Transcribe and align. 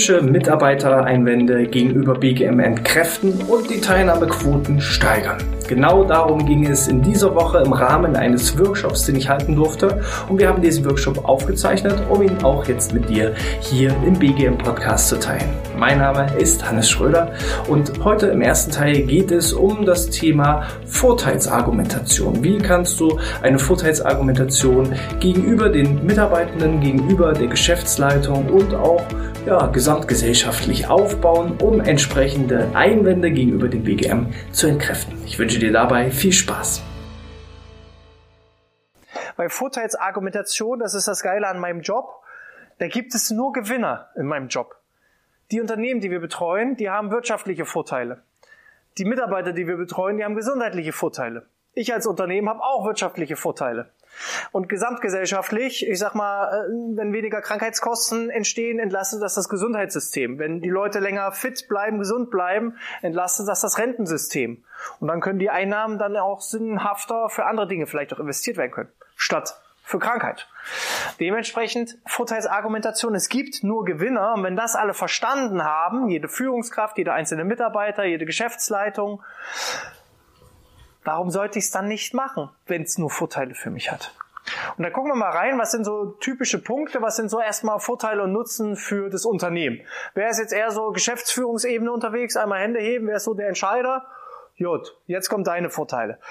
typische 0.00 0.22
Mitarbeitereinwände 0.22 1.66
gegenüber 1.66 2.14
BGM 2.14 2.58
entkräften 2.58 3.34
und 3.48 3.68
die 3.68 3.82
Teilnahmequoten 3.82 4.80
steigern. 4.80 5.36
Genau 5.68 6.04
darum 6.04 6.46
ging 6.46 6.66
es 6.66 6.88
in 6.88 7.02
dieser 7.02 7.34
Woche 7.34 7.58
im 7.58 7.72
Rahmen 7.72 8.16
eines 8.16 8.58
Workshops, 8.58 9.04
den 9.04 9.16
ich 9.16 9.28
halten 9.28 9.54
durfte. 9.54 10.00
Und 10.28 10.38
wir 10.40 10.48
haben 10.48 10.62
diesen 10.62 10.84
Workshop 10.86 11.28
aufgezeichnet, 11.28 11.94
um 12.08 12.22
ihn 12.22 12.42
auch 12.42 12.66
jetzt 12.66 12.94
mit 12.94 13.08
dir 13.10 13.34
hier 13.60 13.94
im 14.04 14.18
BGM 14.18 14.56
Podcast 14.56 15.08
zu 15.08 15.20
teilen. 15.20 15.50
Mein 15.78 15.98
Name 15.98 16.26
ist 16.38 16.68
Hannes 16.68 16.90
Schröder 16.90 17.32
und 17.68 18.02
heute 18.02 18.26
im 18.26 18.40
ersten 18.40 18.72
Teil 18.72 19.02
geht 19.02 19.30
es 19.30 19.52
um 19.52 19.84
das 19.84 20.10
Thema 20.10 20.66
Vorteilsargumentation. 20.86 22.42
Wie 22.42 22.58
kannst 22.58 22.98
du 22.98 23.18
eine 23.42 23.58
Vorteilsargumentation 23.58 24.94
gegenüber 25.20 25.68
den 25.68 26.04
Mitarbeitenden, 26.04 26.80
gegenüber 26.80 27.32
der 27.32 27.46
Geschäftsleitung 27.46 28.48
und 28.48 28.74
auch 28.74 29.04
ja, 29.46 29.66
gesamtgesellschaftlich 29.66 30.88
aufbauen, 30.88 31.56
um 31.60 31.80
entsprechende 31.80 32.70
Einwände 32.74 33.30
gegenüber 33.30 33.68
dem 33.68 33.84
BGM 33.84 34.26
zu 34.52 34.66
entkräften. 34.66 35.16
Ich 35.24 35.38
wünsche 35.38 35.58
dir 35.58 35.72
dabei 35.72 36.10
viel 36.10 36.32
Spaß. 36.32 36.82
Bei 39.36 39.48
Vorteilsargumentation, 39.48 40.80
das 40.80 40.94
ist 40.94 41.08
das 41.08 41.22
Geile 41.22 41.48
an 41.48 41.58
meinem 41.58 41.80
Job, 41.80 42.22
da 42.78 42.88
gibt 42.88 43.14
es 43.14 43.30
nur 43.30 43.52
Gewinner 43.52 44.10
in 44.16 44.26
meinem 44.26 44.48
Job. 44.48 44.76
Die 45.50 45.60
Unternehmen, 45.60 46.00
die 46.00 46.10
wir 46.10 46.20
betreuen, 46.20 46.76
die 46.76 46.90
haben 46.90 47.10
wirtschaftliche 47.10 47.64
Vorteile. 47.64 48.22
Die 48.98 49.04
Mitarbeiter, 49.04 49.52
die 49.52 49.66
wir 49.66 49.76
betreuen, 49.76 50.18
die 50.18 50.24
haben 50.24 50.34
gesundheitliche 50.34 50.92
Vorteile. 50.92 51.46
Ich 51.72 51.92
als 51.92 52.06
Unternehmen 52.06 52.48
habe 52.48 52.62
auch 52.62 52.84
wirtschaftliche 52.84 53.36
Vorteile. 53.36 53.90
Und 54.52 54.68
gesamtgesellschaftlich, 54.68 55.86
ich 55.86 55.98
sag 55.98 56.14
mal, 56.14 56.66
äh, 56.66 56.96
wenn 56.96 57.12
weniger 57.12 57.40
Krankheitskosten 57.40 58.30
entstehen, 58.30 58.78
entlastet 58.78 59.22
das 59.22 59.34
das 59.34 59.48
Gesundheitssystem. 59.48 60.38
Wenn 60.38 60.60
die 60.60 60.68
Leute 60.68 60.98
länger 60.98 61.32
fit 61.32 61.68
bleiben, 61.68 61.98
gesund 61.98 62.30
bleiben, 62.30 62.76
entlastet 63.02 63.48
das 63.48 63.60
das 63.60 63.78
Rentensystem. 63.78 64.64
Und 65.00 65.08
dann 65.08 65.20
können 65.20 65.38
die 65.38 65.50
Einnahmen 65.50 65.98
dann 65.98 66.16
auch 66.16 66.40
sinnhafter 66.40 67.28
für 67.28 67.46
andere 67.46 67.68
Dinge 67.68 67.86
vielleicht 67.86 68.12
auch 68.12 68.20
investiert 68.20 68.56
werden 68.56 68.72
können, 68.72 68.92
statt 69.16 69.60
für 69.90 69.98
Krankheit. 69.98 70.48
Dementsprechend 71.18 71.98
Vorteilsargumentation, 72.06 73.14
es 73.14 73.28
gibt 73.28 73.62
nur 73.62 73.84
Gewinner 73.84 74.34
und 74.34 74.44
wenn 74.44 74.56
das 74.56 74.76
alle 74.76 74.94
verstanden 74.94 75.64
haben, 75.64 76.08
jede 76.08 76.28
Führungskraft, 76.28 76.96
jeder 76.96 77.14
einzelne 77.14 77.44
Mitarbeiter, 77.44 78.04
jede 78.04 78.24
Geschäftsleitung, 78.24 79.22
Warum 81.04 81.30
sollte 81.30 81.58
ich 81.58 81.66
es 81.66 81.70
dann 81.70 81.88
nicht 81.88 82.14
machen, 82.14 82.50
wenn 82.66 82.82
es 82.82 82.98
nur 82.98 83.10
Vorteile 83.10 83.54
für 83.54 83.70
mich 83.70 83.90
hat? 83.90 84.14
Und 84.76 84.84
da 84.84 84.90
gucken 84.90 85.10
wir 85.10 85.16
mal 85.16 85.30
rein, 85.30 85.58
was 85.58 85.70
sind 85.70 85.84
so 85.84 86.12
typische 86.20 86.62
Punkte, 86.62 87.02
was 87.02 87.16
sind 87.16 87.30
so 87.30 87.40
erstmal 87.40 87.78
Vorteile 87.78 88.22
und 88.24 88.32
Nutzen 88.32 88.76
für 88.76 89.10
das 89.10 89.24
Unternehmen. 89.24 89.80
Wer 90.14 90.28
ist 90.30 90.38
jetzt 90.38 90.52
eher 90.52 90.70
so 90.70 90.90
Geschäftsführungsebene 90.92 91.92
unterwegs, 91.92 92.36
einmal 92.36 92.60
Hände 92.60 92.80
heben, 92.80 93.06
wer 93.06 93.16
ist 93.16 93.24
so 93.24 93.34
der 93.34 93.48
Entscheider? 93.48 94.06
Jut, 94.56 94.96
jetzt 95.06 95.30
kommen 95.30 95.44
deine 95.44 95.70
Vorteile. 95.70 96.18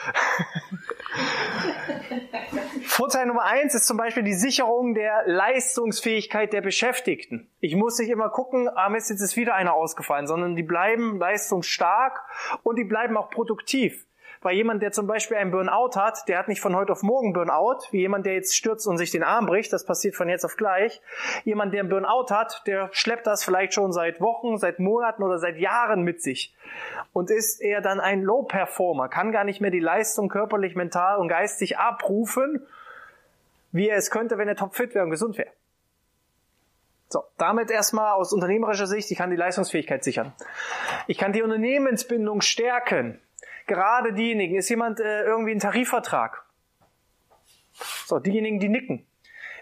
Vorteil 2.86 3.26
Nummer 3.26 3.46
eins 3.46 3.74
ist 3.74 3.88
zum 3.88 3.98
Beispiel 3.98 4.22
die 4.22 4.34
Sicherung 4.34 4.94
der 4.94 5.24
Leistungsfähigkeit 5.26 6.54
der 6.54 6.62
Beschäftigten. 6.62 7.50
Ich 7.60 7.76
muss 7.76 7.98
nicht 7.98 8.10
immer 8.10 8.30
gucken, 8.30 8.70
ah 8.70 8.90
Mist, 8.90 9.10
jetzt 9.10 9.22
ist 9.22 9.36
wieder 9.36 9.56
einer 9.56 9.74
ausgefallen, 9.74 10.28
sondern 10.28 10.56
die 10.56 10.62
bleiben 10.62 11.18
leistungsstark 11.18 12.22
und 12.62 12.76
die 12.76 12.84
bleiben 12.84 13.18
auch 13.18 13.32
produktiv. 13.32 14.06
Weil 14.42 14.56
jemand, 14.56 14.82
der 14.82 14.94
zum 14.94 15.06
Beispiel 15.06 15.36
einen 15.36 15.52
Burnout 15.52 15.96
hat, 15.96 16.30
der 16.30 16.40
hat 16.40 16.48
nicht 16.48 16.62
von 16.62 16.74
heute 16.74 16.94
auf 16.94 17.04
morgen 17.04 17.34
Burnout, 17.34 17.80
wie 17.92 18.00
jemand, 18.00 18.26
der 18.26 18.36
jetzt 18.36 18.56
stürzt 18.56 18.88
und 18.88 18.98
sich 18.98 19.12
den 19.12 19.24
Arm 19.24 19.46
bricht, 19.46 19.74
das 19.74 19.86
passiert 19.86 20.16
von 20.16 20.30
jetzt 20.30 20.46
auf 20.46 20.56
gleich. 20.56 21.02
Jemand, 21.44 21.74
der 21.74 21.82
einen 21.82 21.90
Burnout 21.90 22.28
hat, 22.30 22.64
der 22.66 22.90
schleppt 22.94 23.28
das 23.28 23.44
vielleicht 23.44 23.74
schon 23.74 23.92
seit 23.92 24.22
Wochen, 24.22 24.58
seit 24.58 24.80
Monaten 24.80 25.24
oder 25.24 25.40
seit 25.40 25.58
Jahren 25.58 26.04
mit 26.04 26.22
sich 26.22 26.56
und 27.12 27.30
ist 27.30 27.60
eher 27.60 27.82
dann 27.82 28.00
ein 28.00 28.22
Low-Performer, 28.22 29.10
kann 29.10 29.34
gar 29.34 29.44
nicht 29.44 29.60
mehr 29.60 29.72
die 29.72 29.80
Leistung 29.80 30.30
körperlich, 30.30 30.74
mental 30.74 31.18
und 31.18 31.28
geistig 31.28 31.78
abrufen, 31.78 32.66
wie 33.74 33.90
er 33.90 33.98
es 33.98 34.10
könnte, 34.10 34.38
wenn 34.38 34.48
er 34.48 34.56
topfit 34.56 34.96
wäre 34.96 35.04
und 35.04 35.12
gesund 35.12 35.38
wäre. 35.38 35.52
So, 37.10 37.24
damit 37.38 37.72
erstmal 37.72 38.14
aus 38.14 38.32
unternehmerischer 38.32 38.88
Sicht, 38.88 39.12
ich 39.12 39.18
kann 39.18 39.32
die 39.32 39.36
Leistungsfähigkeit 39.36 40.04
sichern. 40.04 40.32
Ich 41.08 41.18
kann 41.18 41.34
die 41.34 41.42
Unternehmensbindung 41.42 42.40
stärken 42.42 43.20
gerade 43.70 44.12
diejenigen, 44.12 44.56
ist 44.56 44.68
jemand 44.68 45.00
äh, 45.00 45.24
irgendwie 45.24 45.52
ein 45.52 45.60
Tarifvertrag? 45.60 46.44
So, 48.06 48.20
diejenigen, 48.20 48.60
die 48.60 48.68
nicken. 48.68 49.06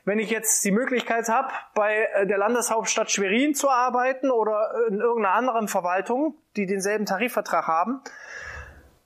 Wenn 0.06 0.19
ich 0.19 0.31
jetzt 0.31 0.63
die 0.63 0.72
Möglichkeit 0.72 1.28
habe, 1.29 1.50
bei 1.75 2.07
äh, 2.13 2.25
der 2.25 2.38
Landeshauptstadt 2.38 3.12
Schwerin 3.12 3.53
zu 3.53 3.69
arbeiten 3.69 4.31
oder 4.31 4.72
in 4.90 5.00
irgendeiner 5.00 5.35
anderen 5.35 5.68
Verwaltung, 5.68 6.35
die 6.56 6.66
denselben 6.66 7.06
Tarifvertrag 7.06 7.68
haben, 7.68 8.01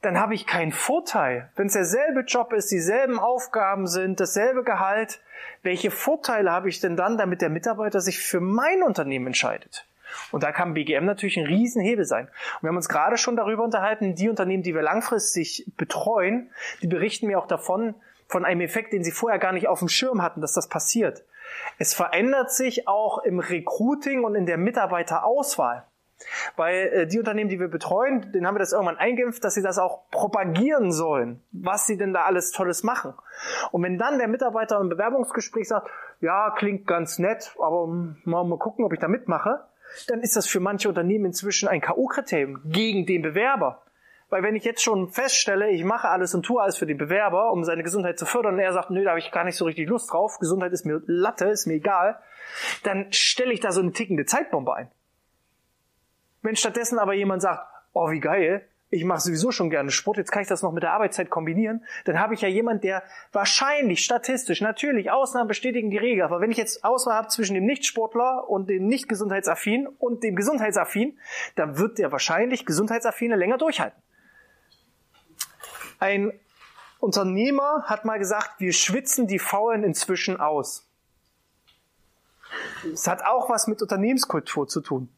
dann 0.01 0.19
habe 0.19 0.33
ich 0.33 0.47
keinen 0.47 0.71
Vorteil. 0.71 1.49
Wenn 1.55 1.67
es 1.67 1.73
derselbe 1.73 2.21
Job 2.21 2.53
ist, 2.53 2.71
dieselben 2.71 3.19
Aufgaben 3.19 3.87
sind, 3.87 4.19
dasselbe 4.19 4.63
Gehalt, 4.63 5.21
welche 5.63 5.91
Vorteile 5.91 6.51
habe 6.51 6.69
ich 6.69 6.79
denn 6.79 6.95
dann, 6.95 7.17
damit 7.17 7.41
der 7.41 7.49
Mitarbeiter 7.49 7.99
sich 7.99 8.19
für 8.19 8.39
mein 8.39 8.81
Unternehmen 8.83 9.27
entscheidet? 9.27 9.85
Und 10.31 10.43
da 10.43 10.51
kann 10.51 10.73
BGM 10.73 11.05
natürlich 11.05 11.37
ein 11.37 11.45
Riesenhebel 11.45 12.05
sein. 12.05 12.25
Und 12.25 12.63
wir 12.63 12.69
haben 12.69 12.77
uns 12.77 12.89
gerade 12.89 13.17
schon 13.17 13.35
darüber 13.35 13.63
unterhalten, 13.63 14.15
die 14.15 14.29
Unternehmen, 14.29 14.63
die 14.63 14.75
wir 14.75 14.81
langfristig 14.81 15.71
betreuen, 15.77 16.51
die 16.81 16.87
berichten 16.87 17.27
mir 17.27 17.39
auch 17.39 17.47
davon, 17.47 17.95
von 18.27 18.45
einem 18.45 18.61
Effekt, 18.61 18.93
den 18.93 19.03
sie 19.03 19.11
vorher 19.11 19.39
gar 19.39 19.51
nicht 19.51 19.67
auf 19.67 19.79
dem 19.79 19.89
Schirm 19.89 20.21
hatten, 20.21 20.41
dass 20.41 20.53
das 20.53 20.69
passiert. 20.69 21.25
Es 21.77 21.93
verändert 21.93 22.51
sich 22.51 22.87
auch 22.87 23.19
im 23.19 23.39
Recruiting 23.39 24.23
und 24.23 24.35
in 24.35 24.45
der 24.45 24.57
Mitarbeiterauswahl. 24.57 25.85
Weil 26.55 26.87
äh, 26.87 27.07
die 27.07 27.19
Unternehmen, 27.19 27.49
die 27.49 27.59
wir 27.59 27.67
betreuen, 27.67 28.31
denen 28.31 28.45
haben 28.45 28.55
wir 28.55 28.59
das 28.59 28.73
irgendwann 28.73 28.97
eingeimpft, 28.97 29.43
dass 29.43 29.55
sie 29.55 29.63
das 29.63 29.79
auch 29.79 30.09
propagieren 30.11 30.91
sollen, 30.91 31.41
was 31.51 31.87
sie 31.87 31.97
denn 31.97 32.13
da 32.13 32.25
alles 32.25 32.51
Tolles 32.51 32.83
machen. 32.83 33.13
Und 33.71 33.83
wenn 33.83 33.97
dann 33.97 34.19
der 34.19 34.27
Mitarbeiter 34.27 34.79
im 34.79 34.89
Bewerbungsgespräch 34.89 35.67
sagt, 35.67 35.89
ja, 36.19 36.51
klingt 36.51 36.85
ganz 36.85 37.17
nett, 37.17 37.55
aber 37.59 37.87
mal, 37.87 38.43
mal 38.43 38.59
gucken, 38.59 38.85
ob 38.85 38.93
ich 38.93 38.99
da 38.99 39.07
mitmache, 39.07 39.65
dann 40.07 40.21
ist 40.21 40.35
das 40.35 40.47
für 40.47 40.59
manche 40.59 40.89
Unternehmen 40.89 41.25
inzwischen 41.25 41.67
ein 41.67 41.81
K.O.-Kriterium 41.81 42.59
gegen 42.65 43.05
den 43.05 43.21
Bewerber. 43.21 43.83
Weil 44.29 44.43
wenn 44.43 44.55
ich 44.55 44.63
jetzt 44.63 44.81
schon 44.81 45.09
feststelle, 45.09 45.71
ich 45.71 45.83
mache 45.83 46.07
alles 46.07 46.33
und 46.33 46.43
tue 46.43 46.61
alles 46.61 46.77
für 46.77 46.85
den 46.85 46.97
Bewerber, 46.97 47.51
um 47.51 47.65
seine 47.65 47.83
Gesundheit 47.83 48.17
zu 48.17 48.25
fördern, 48.25 48.53
und 48.53 48.59
er 48.61 48.71
sagt, 48.71 48.89
nö, 48.89 49.03
da 49.03 49.09
habe 49.09 49.19
ich 49.19 49.29
gar 49.31 49.43
nicht 49.43 49.57
so 49.57 49.65
richtig 49.65 49.89
Lust 49.89 50.11
drauf, 50.11 50.39
Gesundheit 50.39 50.71
ist 50.71 50.85
mir 50.85 51.01
Latte, 51.05 51.49
ist 51.49 51.67
mir 51.67 51.73
egal, 51.73 52.17
dann 52.83 53.11
stelle 53.11 53.51
ich 53.51 53.59
da 53.59 53.73
so 53.73 53.81
eine 53.81 53.91
tickende 53.91 54.25
Zeitbombe 54.25 54.73
ein. 54.73 54.91
Wenn 56.41 56.55
stattdessen 56.55 56.97
aber 56.97 57.13
jemand 57.13 57.41
sagt, 57.41 57.67
oh, 57.91 58.09
wie 58.09 58.21
geil, 58.21 58.65
ich 58.91 59.05
mache 59.05 59.21
sowieso 59.21 59.51
schon 59.51 59.69
gerne 59.69 59.89
Sport, 59.89 60.17
jetzt 60.17 60.31
kann 60.31 60.41
ich 60.41 60.49
das 60.49 60.61
noch 60.61 60.73
mit 60.73 60.83
der 60.83 60.91
Arbeitszeit 60.91 61.29
kombinieren, 61.29 61.83
dann 62.03 62.19
habe 62.19 62.33
ich 62.33 62.41
ja 62.41 62.49
jemand, 62.49 62.83
der 62.83 63.03
wahrscheinlich 63.31 64.03
statistisch, 64.03 64.59
natürlich, 64.59 65.09
Ausnahmen 65.09 65.47
bestätigen 65.47 65.89
die 65.89 65.97
Regel, 65.97 66.23
aber 66.23 66.41
wenn 66.41 66.51
ich 66.51 66.57
jetzt 66.57 66.83
Auswahl 66.83 67.15
habe 67.15 67.29
zwischen 67.29 67.53
dem 67.53 67.65
Nichtsportler 67.65 68.49
und 68.49 68.69
dem 68.69 68.87
nicht 68.87 69.07
gesundheitsaffin 69.07 69.87
und 69.87 70.23
dem 70.23 70.35
gesundheitsaffin, 70.35 71.17
dann 71.55 71.77
wird 71.77 71.99
der 71.99 72.11
wahrscheinlich 72.11 72.65
gesundheitsaffine 72.65 73.37
länger 73.37 73.57
durchhalten. 73.57 73.99
Ein 75.99 76.33
Unternehmer 76.99 77.85
hat 77.85 78.03
mal 78.03 78.19
gesagt, 78.19 78.59
wir 78.59 78.73
schwitzen 78.73 79.25
die 79.25 79.39
Faulen 79.39 79.83
inzwischen 79.83 80.37
aus. 80.39 80.85
Das 82.83 83.07
hat 83.07 83.23
auch 83.23 83.49
was 83.49 83.67
mit 83.67 83.81
Unternehmenskultur 83.81 84.67
zu 84.67 84.81
tun. 84.81 85.09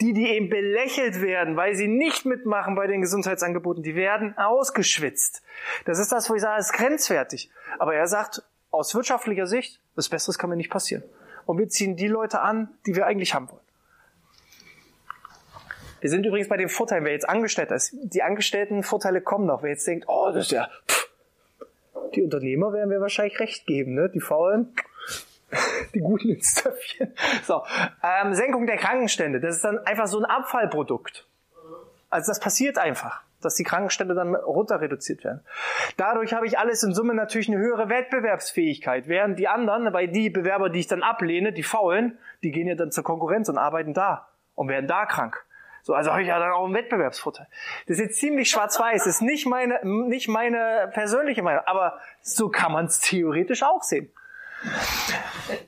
Die, 0.00 0.14
die 0.14 0.28
eben 0.28 0.48
belächelt 0.48 1.20
werden, 1.20 1.56
weil 1.56 1.74
sie 1.74 1.86
nicht 1.86 2.24
mitmachen 2.24 2.74
bei 2.74 2.86
den 2.86 3.02
Gesundheitsangeboten, 3.02 3.82
die 3.82 3.94
werden 3.94 4.36
ausgeschwitzt. 4.38 5.42
Das 5.84 5.98
ist 5.98 6.10
das, 6.10 6.30
wo 6.30 6.34
ich 6.34 6.40
sage, 6.40 6.58
ist 6.58 6.72
grenzwertig. 6.72 7.50
Aber 7.78 7.94
er 7.94 8.06
sagt, 8.06 8.42
aus 8.70 8.94
wirtschaftlicher 8.94 9.46
Sicht, 9.46 9.80
was 9.94 10.08
Besseres 10.08 10.38
kann 10.38 10.48
mir 10.48 10.56
nicht 10.56 10.70
passieren. 10.70 11.02
Und 11.44 11.58
wir 11.58 11.68
ziehen 11.68 11.96
die 11.96 12.08
Leute 12.08 12.40
an, 12.40 12.68
die 12.86 12.94
wir 12.94 13.06
eigentlich 13.06 13.34
haben 13.34 13.50
wollen. 13.50 13.60
Wir 16.00 16.08
sind 16.08 16.24
übrigens 16.24 16.48
bei 16.48 16.56
den 16.56 16.70
Vorteilen, 16.70 17.04
wer 17.04 17.12
jetzt 17.12 17.28
Angestellter 17.28 17.74
ist. 17.74 17.94
Die 17.94 18.22
angestellten 18.22 18.82
Vorteile 18.82 19.20
kommen 19.20 19.46
noch. 19.46 19.62
Wer 19.62 19.70
jetzt 19.70 19.86
denkt, 19.86 20.06
oh, 20.08 20.30
das 20.32 20.46
ist 20.46 20.52
ja, 20.52 20.70
pff, 20.88 21.10
die 22.14 22.22
Unternehmer 22.22 22.72
werden 22.72 22.90
wir 22.90 23.00
wahrscheinlich 23.00 23.38
recht 23.38 23.66
geben, 23.66 23.94
ne? 23.94 24.08
Die 24.08 24.20
Faulen, 24.20 24.74
die 25.94 26.00
guten 26.00 26.30
ins 26.30 26.54
Töpfchen. 26.54 27.14
So, 27.44 27.62
ähm, 28.02 28.34
Senkung 28.34 28.66
der 28.66 28.76
Krankenstände, 28.76 29.40
das 29.40 29.56
ist 29.56 29.64
dann 29.64 29.78
einfach 29.78 30.06
so 30.06 30.18
ein 30.18 30.24
Abfallprodukt. 30.24 31.26
Also 32.08 32.30
das 32.30 32.40
passiert 32.40 32.78
einfach, 32.78 33.22
dass 33.40 33.54
die 33.54 33.62
Krankenstände 33.62 34.14
dann 34.14 34.34
runter 34.34 34.80
reduziert 34.80 35.24
werden. 35.24 35.40
Dadurch 35.96 36.34
habe 36.34 36.46
ich 36.46 36.58
alles 36.58 36.82
in 36.82 36.92
Summe 36.92 37.14
natürlich 37.14 37.48
eine 37.48 37.58
höhere 37.58 37.88
Wettbewerbsfähigkeit, 37.88 39.06
während 39.06 39.38
die 39.38 39.48
anderen, 39.48 39.92
weil 39.92 40.08
die 40.08 40.30
Bewerber, 40.30 40.70
die 40.70 40.80
ich 40.80 40.88
dann 40.88 41.02
ablehne, 41.02 41.52
die 41.52 41.62
faulen, 41.62 42.18
die 42.42 42.50
gehen 42.50 42.66
ja 42.66 42.74
dann 42.74 42.90
zur 42.90 43.04
Konkurrenz 43.04 43.48
und 43.48 43.58
arbeiten 43.58 43.94
da 43.94 44.28
und 44.54 44.68
werden 44.68 44.88
da 44.88 45.06
krank. 45.06 45.44
So, 45.82 45.94
also 45.94 46.10
habe 46.10 46.22
ich 46.22 46.28
ja 46.28 46.38
dann 46.38 46.52
auch 46.52 46.66
einen 46.66 46.74
Wettbewerbsvorteil. 46.74 47.46
Das 47.86 47.96
ist 47.96 48.02
jetzt 48.02 48.20
ziemlich 48.20 48.50
schwarz-weiß, 48.50 49.04
das 49.04 49.14
ist 49.14 49.22
nicht 49.22 49.46
meine, 49.46 49.80
nicht 49.82 50.28
meine 50.28 50.90
persönliche 50.92 51.42
Meinung, 51.42 51.62
aber 51.64 51.98
so 52.20 52.50
kann 52.50 52.72
man 52.72 52.86
es 52.86 53.00
theoretisch 53.00 53.62
auch 53.62 53.82
sehen. 53.82 54.12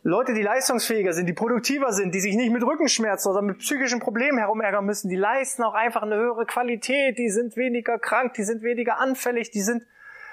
Leute, 0.03 0.35
die 0.35 0.43
leistungsfähiger 0.43 1.13
sind, 1.13 1.27
die 1.27 1.33
produktiver 1.33 1.93
sind, 1.93 2.15
die 2.15 2.21
sich 2.21 2.37
nicht 2.37 2.53
mit 2.53 2.63
Rückenschmerzen 2.63 3.31
oder 3.31 3.43
mit 3.43 3.59
psychischen 3.59 4.01
Problemen 4.01 4.39
herumärgern 4.39 4.85
müssen, 4.85 5.09
die 5.09 5.17
leisten 5.17 5.63
auch 5.63 5.75
einfach 5.75 6.03
eine 6.03 6.17
höhere 6.17 6.47
Qualität, 6.47 7.19
die 7.19 7.31
sind 7.31 7.57
weniger 7.57 7.99
krank, 7.99 8.35
die 8.35 8.45
sind 8.45 8.63
weniger 8.63 8.99
anfällig, 8.99 9.51
die 9.51 9.63
sind, 9.63 9.87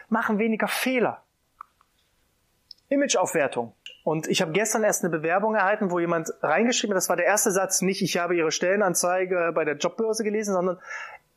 machen 0.09 0.39
weniger 0.39 0.67
Fehler. 0.67 1.23
Imageaufwertung. 2.89 3.73
Und 4.03 4.27
ich 4.27 4.41
habe 4.41 4.51
gestern 4.51 4.83
erst 4.83 5.03
eine 5.03 5.11
Bewerbung 5.11 5.55
erhalten, 5.55 5.91
wo 5.91 5.99
jemand 5.99 6.33
reingeschrieben 6.41 6.95
hat, 6.95 6.97
das 6.97 7.09
war 7.09 7.15
der 7.15 7.25
erste 7.25 7.51
Satz, 7.51 7.81
nicht 7.81 8.01
ich 8.01 8.17
habe 8.17 8.35
Ihre 8.35 8.51
Stellenanzeige 8.51 9.51
bei 9.53 9.65
der 9.65 9.77
Jobbörse 9.77 10.23
gelesen, 10.23 10.53
sondern 10.53 10.79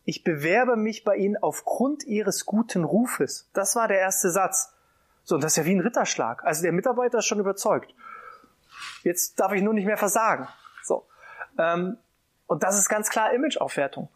ich 0.04 0.24
bewerbe 0.24 0.76
mich 0.76 1.04
bei 1.04 1.16
Ihnen 1.16 1.36
aufgrund 1.36 2.04
Ihres 2.04 2.46
guten 2.46 2.84
Rufes. 2.84 3.48
Das 3.52 3.76
war 3.76 3.88
der 3.88 3.98
erste 3.98 4.30
Satz. 4.30 4.74
So, 5.24 5.36
und 5.36 5.44
das 5.44 5.52
ist 5.52 5.56
ja 5.56 5.64
wie 5.64 5.74
ein 5.74 5.80
Ritterschlag. 5.80 6.44
Also 6.44 6.62
der 6.62 6.72
Mitarbeiter 6.72 7.19
ist 7.19 7.26
schon 7.26 7.40
überzeugt. 7.40 7.94
Jetzt 9.02 9.38
darf 9.38 9.52
ich 9.52 9.62
nur 9.62 9.74
nicht 9.74 9.86
mehr 9.86 9.96
versagen. 9.96 10.48
So. 10.82 11.06
Ähm, 11.58 11.96
und 12.46 12.62
das 12.62 12.78
ist 12.78 12.88
ganz 12.88 13.10
klar 13.10 13.32
Imageaufwertung. 13.32 14.08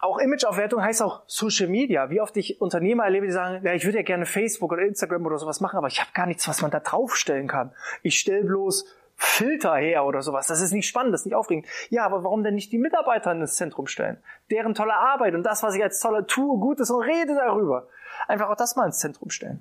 Auch 0.00 0.18
Imageaufwertung 0.18 0.82
heißt 0.82 1.02
auch 1.02 1.22
Social 1.26 1.68
Media. 1.68 2.10
Wie 2.10 2.20
oft 2.20 2.36
ich 2.36 2.60
Unternehmer 2.60 3.04
erlebe, 3.04 3.26
die 3.26 3.32
sagen, 3.32 3.64
ja, 3.64 3.74
ich 3.74 3.84
würde 3.84 3.98
ja 3.98 4.04
gerne 4.04 4.24
Facebook 4.24 4.72
oder 4.72 4.82
Instagram 4.82 5.26
oder 5.26 5.38
sowas 5.38 5.60
machen, 5.60 5.76
aber 5.76 5.88
ich 5.88 6.00
habe 6.00 6.10
gar 6.14 6.26
nichts, 6.26 6.48
was 6.48 6.62
man 6.62 6.70
da 6.70 6.80
draufstellen 6.80 7.46
kann. 7.46 7.72
Ich 8.02 8.18
stelle 8.18 8.44
bloß 8.44 8.86
Filter 9.16 9.76
her 9.76 10.06
oder 10.06 10.22
sowas. 10.22 10.46
Das 10.46 10.62
ist 10.62 10.72
nicht 10.72 10.88
spannend, 10.88 11.12
das 11.12 11.22
ist 11.22 11.26
nicht 11.26 11.34
aufregend. 11.34 11.66
Ja, 11.90 12.06
aber 12.06 12.24
warum 12.24 12.42
denn 12.42 12.54
nicht 12.54 12.72
die 12.72 12.78
Mitarbeiter 12.78 13.32
ins 13.32 13.54
Zentrum 13.54 13.86
stellen? 13.86 14.16
Deren 14.50 14.74
tolle 14.74 14.94
Arbeit 14.94 15.34
und 15.34 15.42
das, 15.42 15.62
was 15.62 15.74
ich 15.74 15.82
als 15.82 16.00
tolle 16.00 16.26
tue, 16.26 16.58
Gutes 16.58 16.90
und 16.90 17.02
rede 17.02 17.34
darüber. 17.34 17.86
Einfach 18.28 18.48
auch 18.48 18.56
das 18.56 18.76
mal 18.76 18.86
ins 18.86 18.98
Zentrum 18.98 19.28
stellen. 19.28 19.60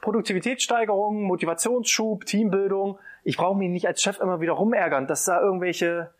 Produktivitätssteigerung, 0.00 1.22
Motivationsschub, 1.22 2.24
Teambildung. 2.24 2.98
Ich 3.24 3.36
brauche 3.36 3.58
mich 3.58 3.70
nicht 3.70 3.86
als 3.86 4.02
Chef 4.02 4.18
immer 4.20 4.40
wieder 4.40 4.52
rumärgern, 4.52 5.06
dass 5.06 5.24
da 5.24 5.40
irgendwelche 5.40 6.10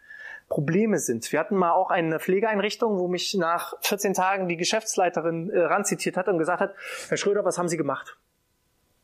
Probleme 0.49 0.99
sind. 0.99 1.31
Wir 1.33 1.39
hatten 1.39 1.57
mal 1.57 1.73
auch 1.73 1.91
eine 1.91 2.19
Pflegeeinrichtung, 2.19 2.99
wo 2.99 3.09
mich 3.09 3.35
nach 3.35 3.75
14 3.83 4.15
Tagen 4.15 4.49
die 4.49 4.57
Geschäftsleiterin 4.57 5.49
äh, 5.51 5.61
ranzitiert 5.61 6.17
hat 6.17 6.29
und 6.29 6.39
gesagt 6.39 6.61
hat, 6.61 6.75
Herr 7.09 7.17
Schröder, 7.17 7.45
was 7.45 7.57
haben 7.57 7.69
Sie 7.69 7.77
gemacht? 7.77 8.19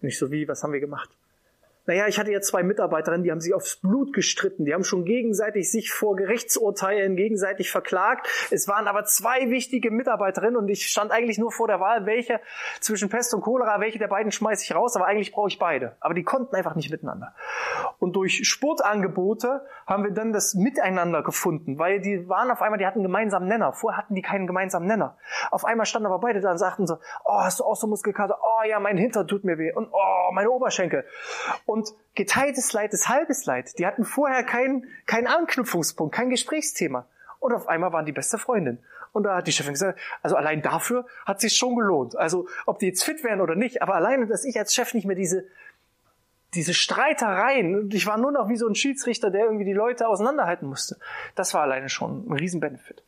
Nicht 0.00 0.18
so 0.18 0.30
wie, 0.30 0.48
was 0.48 0.62
haben 0.62 0.72
wir 0.72 0.80
gemacht? 0.80 1.08
Naja, 1.86 2.06
ich 2.08 2.18
hatte 2.18 2.32
ja 2.32 2.40
zwei 2.40 2.62
Mitarbeiterinnen, 2.62 3.22
die 3.22 3.30
haben 3.30 3.40
sich 3.40 3.54
aufs 3.54 3.76
Blut 3.76 4.12
gestritten. 4.12 4.64
Die 4.64 4.74
haben 4.74 4.84
schon 4.84 5.04
gegenseitig 5.04 5.70
sich 5.70 5.92
vor 5.92 6.16
Gerichtsurteilen 6.16 7.16
gegenseitig 7.16 7.70
verklagt. 7.70 8.28
Es 8.50 8.66
waren 8.68 8.88
aber 8.88 9.04
zwei 9.04 9.50
wichtige 9.50 9.90
Mitarbeiterinnen 9.90 10.56
und 10.56 10.68
ich 10.68 10.86
stand 10.86 11.12
eigentlich 11.12 11.38
nur 11.38 11.52
vor 11.52 11.68
der 11.68 11.80
Wahl, 11.80 12.06
welche 12.06 12.40
zwischen 12.80 13.08
Pest 13.08 13.34
und 13.34 13.42
Cholera, 13.42 13.80
welche 13.80 13.98
der 13.98 14.08
beiden 14.08 14.32
schmeiße 14.32 14.64
ich 14.64 14.74
raus, 14.74 14.96
aber 14.96 15.06
eigentlich 15.06 15.32
brauche 15.32 15.48
ich 15.48 15.58
beide. 15.58 15.96
Aber 16.00 16.14
die 16.14 16.24
konnten 16.24 16.54
einfach 16.56 16.74
nicht 16.74 16.90
miteinander. 16.90 17.34
Und 17.98 18.16
durch 18.16 18.46
Sportangebote 18.48 19.64
haben 19.86 20.04
wir 20.04 20.10
dann 20.10 20.32
das 20.32 20.54
Miteinander 20.54 21.22
gefunden, 21.22 21.78
weil 21.78 22.00
die 22.00 22.28
waren 22.28 22.50
auf 22.50 22.62
einmal, 22.62 22.78
die 22.78 22.86
hatten 22.86 22.98
einen 22.98 23.04
gemeinsamen 23.04 23.48
Nenner. 23.48 23.72
Vorher 23.72 23.98
hatten 23.98 24.14
die 24.14 24.22
keinen 24.22 24.46
gemeinsamen 24.46 24.86
Nenner. 24.86 25.16
Auf 25.50 25.64
einmal 25.64 25.86
standen 25.86 26.06
aber 26.06 26.18
beide 26.18 26.40
da 26.40 26.50
und 26.50 26.58
sagten 26.58 26.86
so, 26.86 26.98
oh, 27.24 27.38
hast 27.38 27.60
du 27.60 27.64
auch 27.64 27.76
so 27.76 27.86
Muskelkater? 27.86 28.38
Oh 28.42 28.64
ja, 28.66 28.80
mein 28.80 28.96
Hinter 28.96 29.26
tut 29.26 29.44
mir 29.44 29.58
weh 29.58 29.72
und 29.72 29.88
oh, 29.92 30.32
meine 30.32 30.50
Oberschenkel. 30.50 31.04
Und 31.64 31.75
und 31.76 31.92
geteiltes 32.14 32.72
Leid 32.72 32.94
ist 32.94 33.08
halbes 33.08 33.44
Leid. 33.44 33.78
Die 33.78 33.86
hatten 33.86 34.04
vorher 34.04 34.42
keinen 34.44 34.86
keinen 35.04 35.26
Anknüpfungspunkt, 35.26 36.14
kein 36.14 36.30
Gesprächsthema. 36.30 37.06
Und 37.38 37.52
auf 37.52 37.68
einmal 37.68 37.92
waren 37.92 38.06
die 38.06 38.12
beste 38.12 38.38
Freundin. 38.38 38.78
Und 39.12 39.24
da 39.24 39.36
hat 39.36 39.46
die 39.46 39.52
Chefin 39.52 39.74
gesagt, 39.74 39.98
also 40.22 40.36
allein 40.36 40.62
dafür 40.62 41.06
hat 41.26 41.40
sich 41.40 41.54
schon 41.54 41.76
gelohnt. 41.76 42.16
Also 42.16 42.48
ob 42.64 42.78
die 42.78 42.86
jetzt 42.86 43.04
fit 43.04 43.22
wären 43.22 43.42
oder 43.42 43.54
nicht, 43.54 43.82
aber 43.82 43.94
alleine, 43.94 44.26
dass 44.26 44.44
ich 44.44 44.58
als 44.58 44.74
Chef 44.74 44.94
nicht 44.94 45.06
mehr 45.06 45.16
diese 45.16 45.44
diese 46.54 46.72
Streitereien, 46.72 47.74
und 47.78 47.92
ich 47.92 48.06
war 48.06 48.16
nur 48.16 48.32
noch 48.32 48.48
wie 48.48 48.56
so 48.56 48.66
ein 48.66 48.74
Schiedsrichter, 48.74 49.30
der 49.30 49.44
irgendwie 49.44 49.66
die 49.66 49.74
Leute 49.74 50.08
auseinanderhalten 50.08 50.66
musste. 50.66 50.96
Das 51.34 51.52
war 51.52 51.62
alleine 51.62 51.90
schon 51.90 52.26
ein 52.26 52.32
Riesenbenefit. 52.32 53.02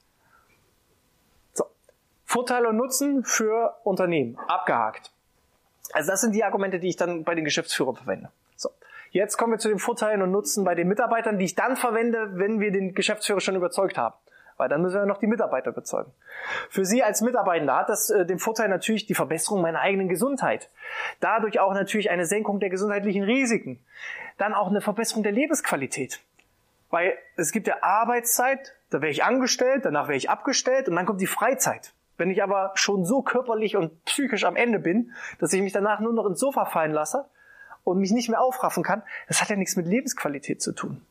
So. 1.54 1.64
Vorteile 2.26 2.68
und 2.68 2.76
Nutzen 2.76 3.24
für 3.24 3.78
Unternehmen. 3.84 4.36
Abgehakt. 4.48 5.12
Also 5.94 6.10
das 6.10 6.20
sind 6.20 6.34
die 6.34 6.44
Argumente, 6.44 6.78
die 6.78 6.88
ich 6.88 6.96
dann 6.96 7.24
bei 7.24 7.34
den 7.34 7.46
Geschäftsführern 7.46 7.96
verwende. 7.96 8.30
So. 8.58 8.70
Jetzt 9.10 9.38
kommen 9.38 9.52
wir 9.52 9.58
zu 9.58 9.68
den 9.68 9.78
Vorteilen 9.78 10.20
und 10.20 10.32
Nutzen 10.32 10.64
bei 10.64 10.74
den 10.74 10.88
Mitarbeitern, 10.88 11.38
die 11.38 11.44
ich 11.44 11.54
dann 11.54 11.76
verwende, 11.76 12.38
wenn 12.38 12.60
wir 12.60 12.72
den 12.72 12.92
Geschäftsführer 12.92 13.40
schon 13.40 13.56
überzeugt 13.56 13.96
haben. 13.96 14.16
Weil 14.56 14.68
dann 14.68 14.82
müssen 14.82 14.96
wir 14.96 15.06
noch 15.06 15.18
die 15.18 15.28
Mitarbeiter 15.28 15.70
überzeugen. 15.70 16.12
Für 16.68 16.84
Sie 16.84 17.04
als 17.04 17.20
Mitarbeiter 17.20 17.76
hat 17.76 17.88
das 17.88 18.10
äh, 18.10 18.26
den 18.26 18.40
Vorteil 18.40 18.68
natürlich 18.68 19.06
die 19.06 19.14
Verbesserung 19.14 19.62
meiner 19.62 19.80
eigenen 19.80 20.08
Gesundheit. 20.08 20.68
Dadurch 21.20 21.60
auch 21.60 21.72
natürlich 21.72 22.10
eine 22.10 22.26
Senkung 22.26 22.58
der 22.58 22.68
gesundheitlichen 22.68 23.22
Risiken. 23.22 23.78
Dann 24.36 24.54
auch 24.54 24.68
eine 24.68 24.80
Verbesserung 24.80 25.22
der 25.22 25.30
Lebensqualität. 25.30 26.20
Weil 26.90 27.16
es 27.36 27.52
gibt 27.52 27.68
ja 27.68 27.76
Arbeitszeit, 27.82 28.74
da 28.90 29.00
wäre 29.00 29.12
ich 29.12 29.22
angestellt, 29.22 29.84
danach 29.84 30.08
wäre 30.08 30.16
ich 30.16 30.28
abgestellt 30.28 30.88
und 30.88 30.96
dann 30.96 31.06
kommt 31.06 31.20
die 31.20 31.26
Freizeit. 31.26 31.92
Wenn 32.16 32.30
ich 32.30 32.42
aber 32.42 32.72
schon 32.74 33.04
so 33.04 33.22
körperlich 33.22 33.76
und 33.76 34.04
psychisch 34.06 34.44
am 34.44 34.56
Ende 34.56 34.80
bin, 34.80 35.12
dass 35.38 35.52
ich 35.52 35.62
mich 35.62 35.72
danach 35.72 36.00
nur 36.00 36.12
noch 36.12 36.26
ins 36.26 36.40
Sofa 36.40 36.64
fallen 36.64 36.90
lasse, 36.90 37.26
und 37.90 37.98
mich 37.98 38.12
nicht 38.12 38.28
mehr 38.28 38.40
aufraffen 38.40 38.82
kann, 38.82 39.02
das 39.26 39.40
hat 39.40 39.48
ja 39.48 39.56
nichts 39.56 39.76
mit 39.76 39.86
Lebensqualität 39.86 40.62
zu 40.62 40.72
tun. 40.72 41.02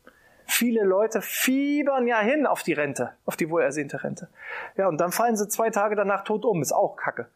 Viele 0.46 0.82
Leute 0.82 1.20
fiebern 1.20 2.06
ja 2.06 2.20
hin 2.20 2.46
auf 2.46 2.62
die 2.62 2.72
Rente, 2.72 3.12
auf 3.26 3.36
die 3.36 3.50
wohlersehnte 3.50 4.02
Rente. 4.02 4.28
Ja, 4.76 4.88
und 4.88 4.98
dann 4.98 5.12
fallen 5.12 5.36
sie 5.36 5.46
zwei 5.48 5.68
Tage 5.70 5.94
danach 5.94 6.24
tot 6.24 6.44
um, 6.44 6.62
ist 6.62 6.72
auch 6.72 6.96
Kacke. 6.96 7.28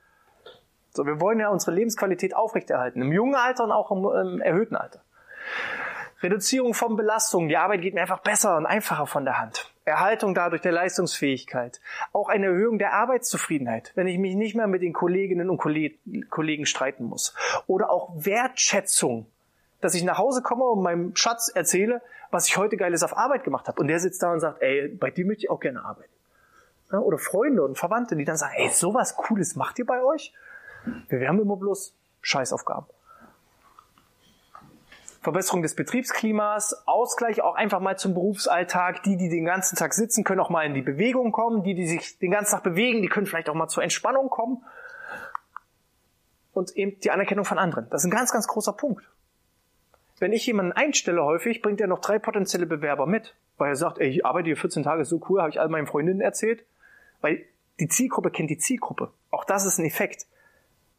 So, 0.95 1.07
wir 1.07 1.21
wollen 1.21 1.39
ja 1.39 1.49
unsere 1.49 1.73
Lebensqualität 1.73 2.35
aufrechterhalten, 2.35 3.03
im 3.03 3.13
jungen 3.13 3.35
Alter 3.35 3.65
und 3.65 3.73
auch 3.73 3.91
im, 3.91 4.05
im 4.05 4.41
erhöhten 4.41 4.77
Alter. 4.77 5.03
Reduzierung 6.23 6.75
von 6.75 6.97
Belastungen. 6.97 7.49
Die 7.49 7.57
Arbeit 7.57 7.83
geht 7.83 7.95
mir 7.95 8.03
einfach 8.03 8.21
besser 8.21 8.57
und 8.57 8.67
einfacher 8.67 9.07
von 9.07 9.25
der 9.25 9.39
Hand. 9.39 9.73
Erhaltung 9.85 10.35
dadurch 10.35 10.63
der 10.63 10.73
Leistungsfähigkeit. 10.73 11.81
Auch 12.13 12.29
eine 12.29 12.47
Erhöhung 12.47 12.79
der 12.79 12.93
Arbeitszufriedenheit, 12.93 13.93
wenn 13.97 14.07
ich 14.07 14.19
mich 14.19 14.37
nicht 14.37 14.55
mehr 14.55 14.69
mit 14.69 14.83
den 14.83 14.93
Kolleginnen 14.93 15.51
und 15.51 15.59
Kollegen 15.59 16.67
streiten 16.67 17.05
muss. 17.05 17.35
Oder 17.67 17.91
auch 17.91 18.11
Wertschätzung, 18.15 19.27
dass 19.83 19.95
ich 19.95 20.05
nach 20.05 20.17
Hause 20.17 20.41
komme 20.41 20.65
und 20.65 20.83
meinem 20.83 21.15
Schatz 21.17 21.51
erzähle, 21.55 22.01
was 22.31 22.47
ich 22.47 22.57
heute 22.57 22.79
Geiles 22.79 23.03
auf 23.03 23.19
Arbeit 23.19 23.45
gemacht 23.45 23.69
habe. 23.69 23.79
Und 23.81 23.89
der 23.89 24.01
sitzt 24.01 24.23
da 24.23 24.33
und 24.33 24.41
sagt, 24.41 24.63
ey, 24.63 24.89
bei 24.89 25.11
dir 25.11 25.27
möchte 25.27 25.45
ich 25.45 25.51
auch 25.51 25.61
gerne 25.61 25.85
arbeiten. 25.85 26.09
Ja, 26.91 27.01
oder 27.01 27.19
Freunde 27.19 27.65
und 27.65 27.77
Verwandte, 27.77 28.17
die 28.17 28.25
dann 28.25 28.37
sagen, 28.37 28.55
ey, 28.57 28.71
sowas 28.71 29.17
Cooles 29.17 29.57
macht 29.57 29.79
ihr 29.79 29.87
bei 29.87 30.03
euch? 30.03 30.33
Wir 31.09 31.29
haben 31.29 31.41
immer 31.41 31.57
bloß 31.57 31.95
Scheißaufgaben. 32.23 32.87
Verbesserung 35.21 35.63
des 35.63 35.77
Betriebsklimas, 35.77 36.87
Ausgleich 36.87 37.43
auch 37.43 37.55
einfach 37.55 37.81
mal 37.81 37.97
zum 37.97 38.15
Berufsalltag. 38.15 39.03
Die, 39.05 39.17
die 39.17 39.29
den 39.29 39.45
ganzen 39.45 39.77
Tag 39.77 39.95
sitzen, 39.95 40.25
können 40.25 40.41
auch 40.41 40.51
mal 40.51 40.65
in 40.65 40.75
die 40.75 40.83
Bewegung 40.83 41.33
kommen. 41.33 41.63
Die, 41.63 41.75
die 41.75 41.87
sich 41.87 42.19
den 42.19 42.31
ganzen 42.31 42.53
Tag 42.53 42.63
bewegen, 42.65 43.03
die 43.03 43.09
können 43.09 43.27
vielleicht 43.27 43.49
auch 43.49 43.55
mal 43.55 43.69
zur 43.69 43.83
Entspannung 43.83 44.31
kommen. 44.31 44.65
Und 46.53 46.77
eben 46.77 46.99
die 47.01 47.11
Anerkennung 47.11 47.45
von 47.45 47.59
anderen. 47.59 47.89
Das 47.91 48.03
ist 48.03 48.09
ein 48.09 48.11
ganz, 48.11 48.33
ganz 48.33 48.47
großer 48.47 48.73
Punkt. 48.73 49.05
Wenn 50.23 50.33
ich 50.33 50.47
jemanden 50.47 50.71
einstelle 50.71 51.25
häufig, 51.25 51.63
bringt 51.63 51.81
er 51.81 51.89
noch 51.89 51.99
drei 51.99 52.21
potenzielle 52.21 52.65
Bewerber 52.65 53.07
mit. 53.07 53.35
Weil 53.59 53.71
er 53.71 53.75
sagt, 53.77 53.99
ey, 53.99 54.09
ich 54.09 54.25
arbeite 54.25 54.47
hier 54.47 54.57
14 54.57 54.85
Tage, 54.85 55.05
so 55.05 55.21
cool, 55.29 55.41
habe 55.41 55.51
ich 55.51 55.59
all 55.59 55.69
meinen 55.69 55.89
Freundinnen 55.89 56.21
erzählt. 56.21 56.65
Weil 57.21 57.45
die 57.81 57.89
Zielgruppe 57.89 58.31
kennt 58.31 58.49
die 58.49 58.57
Zielgruppe. 58.57 59.11
Auch 59.33 59.45
das 59.45 59.67
ist 59.67 59.79
ein 59.79 59.85
Effekt. 59.85 60.27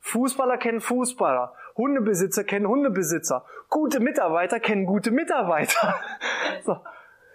Fußballer 0.02 0.58
kennen 0.58 0.82
Fußballer, 0.82 1.54
Hundebesitzer 1.78 2.44
kennen 2.44 2.68
Hundebesitzer, 2.68 3.46
gute 3.70 4.02
Mitarbeiter 4.02 4.60
kennen 4.60 4.86
gute 4.86 5.12
Mitarbeiter. 5.12 5.96
So. 6.66 6.76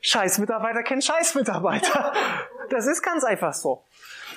Scheiß 0.00 0.38
Mitarbeiter 0.38 0.82
kennen 0.82 1.02
Scheiß 1.02 1.34
Mitarbeiter. 1.34 2.12
Das 2.70 2.86
ist 2.86 3.00
ganz 3.00 3.24
einfach 3.24 3.54
so. 3.54 3.82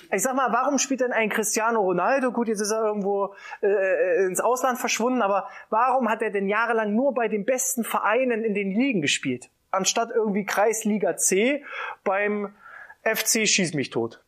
Ich 0.10 0.22
sag 0.22 0.36
mal, 0.36 0.54
warum 0.54 0.78
spielt 0.78 1.02
denn 1.02 1.12
ein 1.12 1.30
Cristiano 1.30 1.82
Ronaldo? 1.82 2.32
Gut, 2.32 2.48
jetzt 2.48 2.62
ist 2.62 2.72
er 2.72 2.82
irgendwo 2.82 3.36
äh, 3.62 4.26
ins 4.26 4.40
Ausland 4.40 4.80
verschwunden, 4.80 5.22
aber 5.22 5.50
warum 5.70 6.10
hat 6.10 6.22
er 6.22 6.30
denn 6.30 6.48
jahrelang 6.48 6.96
nur 6.96 7.14
bei 7.14 7.28
den 7.28 7.44
besten 7.44 7.84
Vereinen 7.84 8.46
in 8.46 8.54
den 8.54 8.72
Ligen 8.72 9.02
gespielt? 9.02 9.50
Anstatt 9.70 10.12
irgendwie 10.16 10.46
Kreisliga 10.46 11.18
C 11.18 11.66
beim 12.06 12.56
FC 13.04 13.46
Schieß 13.46 13.74
mich 13.74 13.90
tot. 13.90 14.22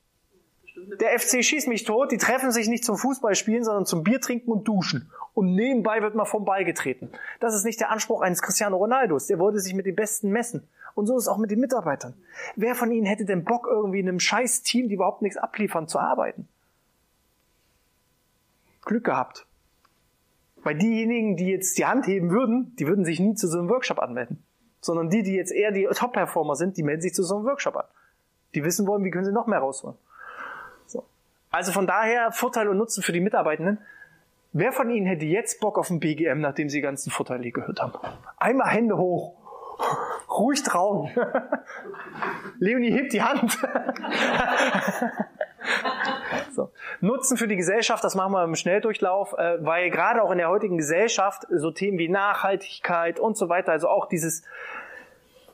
Der 1.00 1.18
FC 1.18 1.44
schießt 1.44 1.68
mich 1.68 1.84
tot, 1.84 2.12
die 2.12 2.18
treffen 2.18 2.52
sich 2.52 2.68
nicht 2.68 2.84
zum 2.84 2.98
Fußballspielen, 2.98 3.64
sondern 3.64 3.86
zum 3.86 4.04
Bier 4.04 4.20
trinken 4.20 4.52
und 4.52 4.68
duschen. 4.68 5.12
Und 5.34 5.54
nebenbei 5.54 6.02
wird 6.02 6.16
mal 6.16 6.26
vom 6.26 6.46
Ball 6.46 6.66
getreten. 6.66 7.12
Das 7.40 7.56
ist 7.56 7.64
nicht 7.64 7.80
der 7.80 7.90
Anspruch 7.90 8.22
eines 8.22 8.42
Cristiano 8.42 8.78
Ronaldos. 8.78 9.28
Der 9.28 9.40
wollte 9.40 9.60
sich 9.60 9.74
mit 9.74 9.86
den 9.86 9.96
Besten 9.96 10.30
messen. 10.30 10.68
Und 10.96 11.08
so 11.08 11.18
ist 11.18 11.24
es 11.24 11.28
auch 11.28 11.38
mit 11.38 11.52
den 11.52 11.60
Mitarbeitern. 11.60 12.14
Wer 12.56 12.76
von 12.76 12.92
ihnen 12.92 13.06
hätte 13.06 13.26
denn 13.26 13.44
Bock, 13.44 13.68
irgendwie 13.70 14.00
in 14.00 14.08
einem 14.08 14.20
scheiß 14.20 14.64
Team, 14.64 14.90
die 14.90 14.96
überhaupt 14.96 15.22
nichts 15.22 15.38
abliefern, 15.38 15.88
zu 15.88 16.00
arbeiten? 16.00 16.48
Glück 18.86 19.04
gehabt. 19.04 19.46
Weil 20.62 20.78
diejenigen, 20.78 21.36
die 21.36 21.48
jetzt 21.48 21.78
die 21.78 21.86
Hand 21.86 22.08
heben 22.08 22.30
würden, 22.30 22.76
die 22.78 22.88
würden 22.88 23.06
sich 23.06 23.20
nie 23.20 23.36
zu 23.36 23.48
so 23.48 23.58
einem 23.60 23.70
Workshop 23.70 24.00
anmelden. 24.00 24.44
Sondern 24.82 25.10
die, 25.10 25.24
die 25.24 25.34
jetzt 25.34 25.52
eher 25.52 25.72
die 25.72 25.88
Top-Performer 25.92 26.56
sind, 26.56 26.78
die 26.78 26.84
melden 26.84 27.02
sich 27.02 27.14
zu 27.14 27.24
so 27.24 27.38
einem 27.38 27.46
Workshop 27.46 27.76
an. 27.76 27.86
Die 28.54 28.64
wissen 28.64 28.86
wollen, 28.86 29.04
wie 29.04 29.10
können 29.10 29.26
sie 29.26 29.32
noch 29.32 29.48
mehr 29.48 29.60
rausholen. 29.60 29.98
Also 31.54 31.72
von 31.72 31.86
daher 31.86 32.32
Vorteil 32.32 32.68
und 32.68 32.78
Nutzen 32.78 33.04
für 33.04 33.12
die 33.12 33.20
Mitarbeitenden. 33.20 33.78
Wer 34.54 34.72
von 34.72 34.90
Ihnen 34.90 35.06
hätte 35.06 35.26
jetzt 35.26 35.60
Bock 35.60 35.78
auf 35.78 35.92
ein 35.92 36.00
BGM, 36.00 36.40
nachdem 36.40 36.68
Sie 36.68 36.80
die 36.80 36.82
ganzen 36.82 37.12
Vorteile 37.12 37.52
gehört 37.52 37.80
haben? 37.80 37.94
Einmal 38.38 38.70
Hände 38.70 38.98
hoch. 38.98 39.36
Ruhig 40.38 40.64
trauen. 40.64 41.10
Leonie 42.60 42.92
hebt 42.92 43.14
die 43.14 43.22
Hand. 43.22 43.58
so. 46.52 46.72
Nutzen 47.02 47.38
für 47.38 47.48
die 47.48 47.56
Gesellschaft, 47.56 48.04
das 48.04 48.16
machen 48.16 48.34
wir 48.34 48.44
im 48.44 48.56
Schnelldurchlauf, 48.56 49.34
äh, 49.34 49.64
weil 49.64 49.90
gerade 49.90 50.24
auch 50.24 50.32
in 50.32 50.38
der 50.38 50.50
heutigen 50.50 50.78
Gesellschaft 50.78 51.46
so 51.50 51.72
Themen 51.72 51.98
wie 51.98 52.10
Nachhaltigkeit 52.10 53.20
und 53.20 53.38
so 53.38 53.50
weiter, 53.50 53.72
also 53.72 53.90
auch 53.90 54.08
dieses 54.08 54.44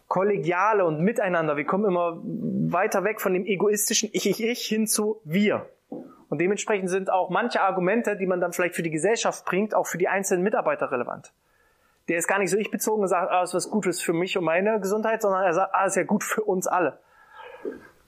Kollegiale 0.07 0.86
und 0.86 1.01
Miteinander, 1.01 1.55
wir 1.55 1.65
kommen 1.65 1.86
immer 1.86 2.19
weiter 2.24 3.03
weg 3.03 3.21
von 3.21 3.33
dem 3.33 3.45
egoistischen 3.45 4.09
Ich, 4.12 4.27
Ich, 4.27 4.43
Ich 4.43 4.65
hin 4.65 4.88
zu 4.88 5.21
Wir. 5.24 5.69
Und 6.29 6.39
dementsprechend 6.39 6.89
sind 6.89 7.12
auch 7.12 7.29
manche 7.29 7.62
Argumente, 7.62 8.15
die 8.15 8.27
man 8.27 8.39
dann 8.39 8.53
vielleicht 8.53 8.75
für 8.75 8.83
die 8.83 8.91
Gesellschaft 8.91 9.45
bringt, 9.45 9.75
auch 9.75 9.88
für 9.88 9.98
die 9.98 10.07
einzelnen 10.07 10.43
Mitarbeiter 10.43 10.91
relevant. 10.91 11.33
Der 12.09 12.17
ist 12.17 12.27
gar 12.27 12.39
nicht 12.39 12.49
so 12.49 12.57
ich 12.57 12.71
bezogen 12.71 13.03
und 13.03 13.07
sagt, 13.07 13.31
ah, 13.31 13.43
ist 13.43 13.53
was 13.53 13.69
Gutes 13.69 14.01
für 14.01 14.13
mich 14.13 14.37
und 14.37 14.43
meine 14.43 14.79
Gesundheit, 14.79 15.21
sondern 15.21 15.43
er 15.43 15.53
sagt, 15.53 15.73
ah, 15.73 15.85
ist 15.85 15.95
ja 15.95 16.03
gut 16.03 16.23
für 16.23 16.43
uns 16.43 16.67
alle. 16.67 16.99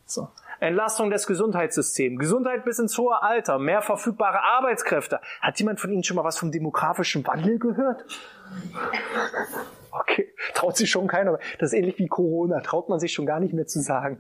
So. 0.06 0.28
Entlastung 0.60 1.10
des 1.10 1.26
Gesundheitssystems. 1.26 2.20
Gesundheit 2.20 2.66
bis 2.66 2.78
ins 2.78 2.98
hohe 2.98 3.22
Alter, 3.22 3.58
mehr 3.58 3.82
verfügbare 3.82 4.42
Arbeitskräfte. 4.42 5.20
Hat 5.42 5.58
jemand 5.60 5.80
von 5.80 5.92
Ihnen 5.92 6.04
schon 6.04 6.16
mal 6.18 6.24
was 6.24 6.38
vom 6.38 6.52
demografischen 6.52 7.26
Wandel 7.26 7.58
gehört? 7.58 8.06
Okay, 10.02 10.34
traut 10.54 10.76
sich 10.76 10.90
schon 10.90 11.08
keiner. 11.08 11.38
Das 11.60 11.72
ist 11.72 11.78
ähnlich 11.78 11.98
wie 12.00 12.08
Corona, 12.08 12.60
traut 12.62 12.90
man 12.90 13.00
sich 13.00 13.14
schon 13.14 13.26
gar 13.26 13.40
nicht 13.40 13.54
mehr 13.54 13.68
zu 13.68 13.80
sagen. 13.80 14.20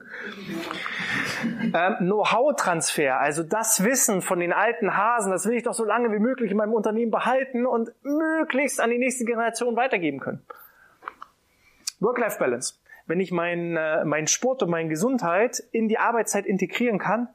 Ähm, 1.74 1.96
Know-how-Transfer, 2.00 3.20
also 3.20 3.44
das 3.44 3.84
Wissen 3.84 4.22
von 4.22 4.40
den 4.40 4.54
alten 4.54 4.96
Hasen, 4.96 5.32
das 5.32 5.46
will 5.48 5.56
ich 5.56 5.64
doch 5.64 5.74
so 5.74 5.84
lange 5.84 6.12
wie 6.12 6.20
möglich 6.20 6.52
in 6.52 6.58
meinem 6.58 6.74
Unternehmen 6.74 7.12
behalten 7.12 7.66
und 7.66 7.90
möglichst 8.04 8.80
an 8.80 8.92
die 8.92 9.00
nächste 9.00 9.26
Generation 9.26 9.76
weitergeben 9.76 10.20
können. 10.20 10.46
Work-Life-Balance. 12.00 12.76
Wenn 13.08 13.20
ich 13.20 13.32
meinen 13.32 13.76
äh, 13.76 14.06
mein 14.06 14.28
Sport 14.28 14.62
und 14.64 14.70
meine 14.70 14.90
Gesundheit 14.90 15.64
in 15.72 15.88
die 15.88 15.98
Arbeitszeit 15.98 16.46
integrieren 16.46 17.00
kann, 17.00 17.28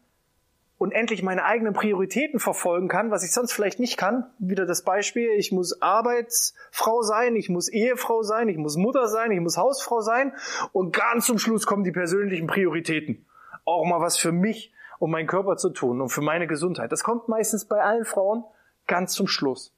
und 0.78 0.92
endlich 0.92 1.22
meine 1.22 1.44
eigenen 1.44 1.72
Prioritäten 1.72 2.38
verfolgen 2.38 2.88
kann, 2.88 3.10
was 3.10 3.24
ich 3.24 3.32
sonst 3.32 3.52
vielleicht 3.52 3.80
nicht 3.80 3.96
kann. 3.96 4.26
Wieder 4.38 4.66
das 4.66 4.82
Beispiel, 4.82 5.30
ich 5.30 5.52
muss 5.52 5.80
Arbeitsfrau 5.80 7.02
sein, 7.02 7.36
ich 7.36 7.48
muss 7.48 7.68
Ehefrau 7.68 8.22
sein, 8.22 8.48
ich 8.48 8.58
muss 8.58 8.76
Mutter 8.76 9.08
sein, 9.08 9.32
ich 9.32 9.40
muss 9.40 9.56
Hausfrau 9.56 10.00
sein 10.00 10.34
und 10.72 10.94
ganz 10.94 11.26
zum 11.26 11.38
Schluss 11.38 11.66
kommen 11.66 11.84
die 11.84 11.92
persönlichen 11.92 12.46
Prioritäten. 12.46 13.24
Auch 13.64 13.84
mal 13.84 14.00
was 14.00 14.18
für 14.18 14.32
mich, 14.32 14.72
um 14.98 15.10
meinen 15.10 15.26
Körper 15.26 15.56
zu 15.56 15.70
tun 15.70 16.00
und 16.00 16.10
für 16.10 16.20
meine 16.20 16.46
Gesundheit. 16.46 16.92
Das 16.92 17.02
kommt 17.02 17.28
meistens 17.28 17.64
bei 17.64 17.80
allen 17.80 18.04
Frauen 18.04 18.44
ganz 18.86 19.12
zum 19.12 19.26
Schluss. 19.26 19.74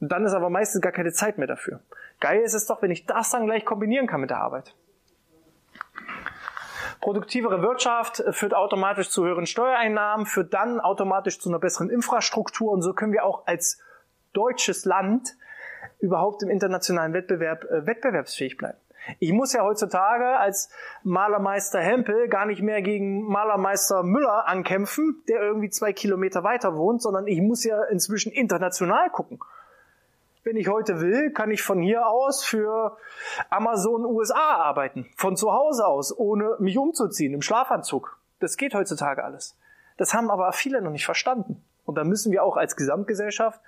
Und 0.00 0.12
dann 0.12 0.24
ist 0.24 0.32
aber 0.32 0.50
meistens 0.50 0.80
gar 0.80 0.92
keine 0.92 1.12
Zeit 1.12 1.38
mehr 1.38 1.48
dafür. 1.48 1.80
Geil 2.20 2.40
ist 2.42 2.54
es 2.54 2.66
doch, 2.66 2.82
wenn 2.82 2.92
ich 2.92 3.06
das 3.06 3.30
dann 3.30 3.46
gleich 3.46 3.64
kombinieren 3.64 4.06
kann 4.06 4.20
mit 4.20 4.30
der 4.30 4.38
Arbeit. 4.38 4.74
Produktivere 7.00 7.62
Wirtschaft 7.62 8.22
führt 8.30 8.54
automatisch 8.54 9.10
zu 9.10 9.24
höheren 9.24 9.46
Steuereinnahmen, 9.46 10.26
führt 10.26 10.52
dann 10.52 10.80
automatisch 10.80 11.38
zu 11.38 11.48
einer 11.48 11.58
besseren 11.58 11.90
Infrastruktur 11.90 12.72
und 12.72 12.82
so 12.82 12.92
können 12.92 13.12
wir 13.12 13.24
auch 13.24 13.46
als 13.46 13.80
deutsches 14.32 14.84
Land 14.84 15.36
überhaupt 16.00 16.42
im 16.42 16.50
internationalen 16.50 17.12
Wettbewerb 17.12 17.64
äh, 17.64 17.86
wettbewerbsfähig 17.86 18.56
bleiben. 18.56 18.78
Ich 19.20 19.32
muss 19.32 19.52
ja 19.52 19.62
heutzutage 19.62 20.38
als 20.38 20.70
Malermeister 21.02 21.80
Hempel 21.80 22.28
gar 22.28 22.46
nicht 22.46 22.62
mehr 22.62 22.82
gegen 22.82 23.22
Malermeister 23.22 24.02
Müller 24.02 24.46
ankämpfen, 24.46 25.22
der 25.28 25.40
irgendwie 25.40 25.70
zwei 25.70 25.92
Kilometer 25.92 26.44
weiter 26.44 26.76
wohnt, 26.76 27.00
sondern 27.00 27.26
ich 27.26 27.40
muss 27.40 27.64
ja 27.64 27.84
inzwischen 27.84 28.32
international 28.32 29.08
gucken. 29.10 29.38
Wenn 30.48 30.56
ich 30.56 30.68
heute 30.68 31.02
will, 31.02 31.30
kann 31.30 31.50
ich 31.50 31.60
von 31.60 31.78
hier 31.82 32.06
aus 32.06 32.42
für 32.42 32.96
Amazon 33.50 34.06
USA 34.06 34.54
arbeiten. 34.54 35.04
Von 35.14 35.36
zu 35.36 35.52
Hause 35.52 35.86
aus, 35.86 36.16
ohne 36.16 36.56
mich 36.58 36.78
umzuziehen, 36.78 37.34
im 37.34 37.42
Schlafanzug. 37.42 38.18
Das 38.40 38.56
geht 38.56 38.72
heutzutage 38.72 39.22
alles. 39.22 39.58
Das 39.98 40.14
haben 40.14 40.30
aber 40.30 40.50
viele 40.54 40.80
noch 40.80 40.90
nicht 40.90 41.04
verstanden. 41.04 41.62
Und 41.84 41.96
da 41.96 42.04
müssen 42.04 42.32
wir 42.32 42.44
auch 42.44 42.56
als 42.56 42.76
Gesamtgesellschaft 42.76 43.60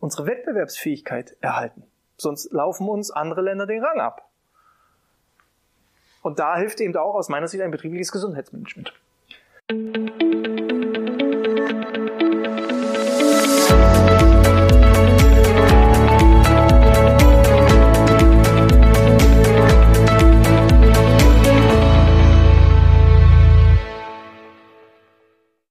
unsere 0.00 0.26
Wettbewerbsfähigkeit 0.26 1.36
erhalten. 1.42 1.82
Sonst 2.16 2.50
laufen 2.52 2.88
uns 2.88 3.10
andere 3.10 3.42
Länder 3.42 3.66
den 3.66 3.84
Rang 3.84 4.00
ab. 4.00 4.26
Und 6.22 6.38
da 6.38 6.56
hilft 6.56 6.80
eben 6.80 6.96
auch 6.96 7.16
aus 7.16 7.28
meiner 7.28 7.48
Sicht 7.48 7.62
ein 7.62 7.70
betriebliches 7.70 8.10
Gesundheitsmanagement. 8.10 8.94